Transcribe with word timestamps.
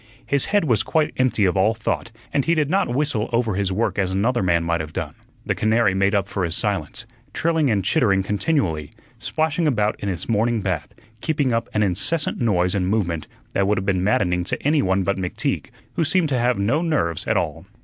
His 0.25 0.45
head 0.45 0.63
was 0.65 0.81
quite 0.81 1.13
empty 1.17 1.45
of 1.45 1.55
all 1.55 1.75
thought, 1.75 2.11
and 2.33 2.43
he 2.45 2.55
did 2.55 2.71
not 2.71 2.87
whistle 2.91 3.29
over 3.31 3.53
his 3.53 3.71
work 3.71 3.99
as 3.99 4.09
another 4.09 4.41
man 4.41 4.63
might 4.63 4.81
have 4.81 4.93
done. 4.93 5.13
The 5.45 5.53
canary 5.53 5.93
made 5.93 6.15
up 6.15 6.27
for 6.27 6.43
his 6.43 6.55
silence, 6.55 7.05
trilling 7.35 7.69
and 7.69 7.85
chittering 7.85 8.23
continually, 8.23 8.93
splashing 9.19 9.67
about 9.67 9.95
in 9.99 10.09
its 10.09 10.27
morning 10.27 10.59
bath, 10.61 10.95
keeping 11.21 11.53
up 11.53 11.69
an 11.71 11.83
incessant 11.83 12.41
noise 12.41 12.73
and 12.73 12.87
movement 12.89 13.27
that 13.53 13.67
would 13.67 13.77
have 13.77 13.85
been 13.85 14.03
maddening 14.03 14.43
to 14.45 14.59
any 14.63 14.81
one 14.81 15.03
but 15.03 15.17
McTeague, 15.17 15.67
who 15.93 16.03
seemed 16.03 16.29
to 16.29 16.39
have 16.39 16.57
no 16.57 16.81
nerves 16.81 17.27
at 17.27 17.37
all. 17.37 17.67